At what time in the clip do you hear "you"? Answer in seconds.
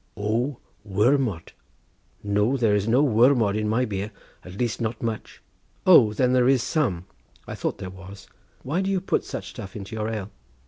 8.89-8.99